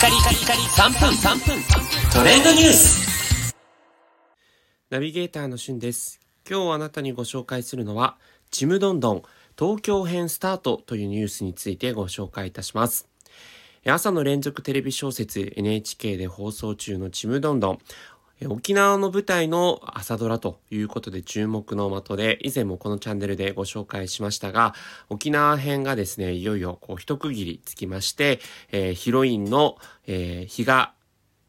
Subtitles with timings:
[0.00, 1.62] カリカリカリ3分3分
[2.10, 3.54] トレンドニュース
[4.88, 6.20] ナビゲーターのしゅんです。
[6.48, 8.16] 今日あなたにご紹介するのは、
[8.50, 9.22] ちむどんどん
[9.58, 13.08] 東京編スタートというニュースについてご紹介いたします。
[13.86, 17.78] 朝の連続テレビ小説 NHK で放送中のちむどんどん。
[18.48, 24.74] 沖縄の舞台の朝ドラということで注目の的で、以前もこのチャンネルでご紹介しましたが、
[25.10, 28.40] 沖縄編がですね、いよいよこう一区切りつきまして、
[28.72, 30.94] えーヒロインの、えー比嘉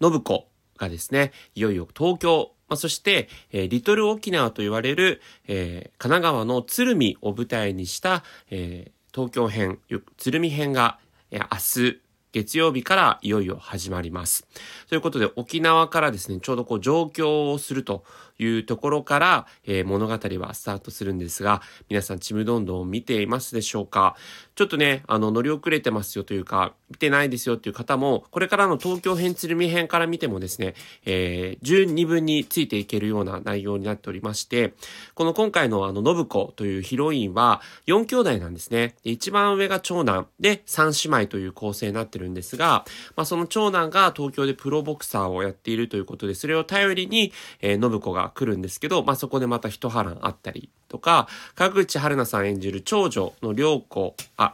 [0.01, 0.47] 信子
[0.77, 9.79] がですね、いよいよ東京、まあ、そして、えーリトル沖縄と言われる、え神奈川の鶴見を舞台にした、え東京編、
[10.17, 10.99] 鶴見編が、
[11.31, 11.45] え明
[11.83, 14.47] 日、月曜日からいよいよ始まります。
[14.87, 18.03] ということで、沖縄からですね、ちょうどこう上京をすると
[18.39, 24.15] いうところから、えー物語はスタートするんですが、皆さん、ちむどんどん見ていますでしょうか？
[24.61, 34.75] ちょっとね、あの、乗り遅れてますよというか、見てないですよっていう方も、これからの東京編、鶴見編から見てもですね、えー、十二分についていけるような内容になっておりまして、
[35.15, 38.93] この今回のあの、信子というヒロインは、4兄弟なんですね。
[39.03, 54.50] で一番上が長男で、三姉妹という構成になってるんですが、まあ、その長男が東京でプロボクサーをやっているということで、それを頼りに、えー、信子が来るんですけど、まあ、そこでまた一波乱あったりとか、川口春奈さん演じる長女の良子、あ、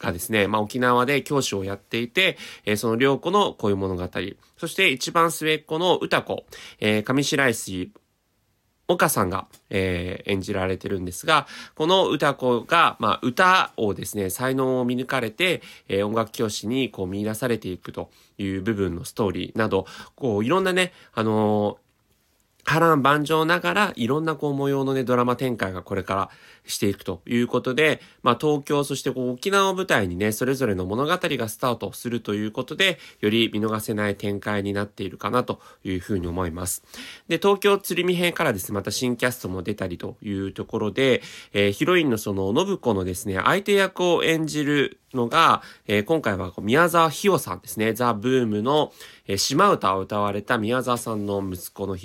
[0.00, 4.08] がですね、まあ、沖縄で教師をやっていて、えーその良子の恋物語。
[4.56, 6.44] そして一番末っ子の歌子、
[6.80, 7.92] えー上白石
[8.88, 21.89] 岡さんが、えー演じられてるんですが、この歌子が、まあ、歌をですね、才能を見抜かれて、えー音楽教師にこう見出されていくという部分のストーリーなど、こういろんなね、あのー
[22.70, 26.30] 波乱万丈ながら、いろんなこう模様のね、ドラマ展開がこれから
[26.64, 36.84] していくということで、まあ東京、そしてこう沖縄を舞台にね、それぞれの物語がスタートするということで、より見逃せない展開になっているかなというふうに思います。
[37.26, 41.22] で、東京鶴見編からですね、また新キャストも出たりというところで、
[41.52, 47.92] えーヒロインのその信子のですね、相手役を演じるのが、えー今回は宮沢ひよさんですね。
[47.92, 48.92] ザ・ブームの、
[49.26, 51.96] えー島唄を歌われた宮沢さんの息子の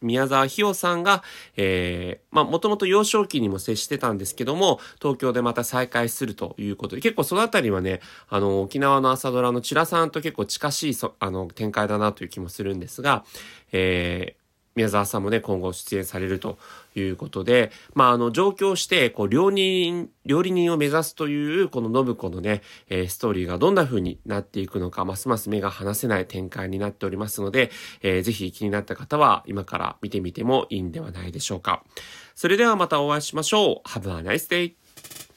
[0.00, 1.22] 宮沢ひよさんが、
[1.56, 13.24] えーまあ、もともと幼少期にも接してたんですけども、東京でまた再会するということで、結構そのあたりはね、あの、沖縄の朝ドラのチラさんと結構近しいそ、あの、展開だなという気もするんですが、
[13.72, 14.43] えー
[14.74, 16.58] 宮沢さんもね、今後出演されると
[16.94, 27.70] いうことで、まあ、あの、上京して、こう、料理人、料理人を目指すという、この信子のね、えーストーリーがどんな風になっていくのか、ますます目が離せない展開になっておりますので、
[28.02, 31.84] えーぜひ気になった方は、今から見てみてもいいんではないでしょうか。
[32.34, 33.88] それではまたお会いしましょう。
[33.88, 34.83] Have a nice day!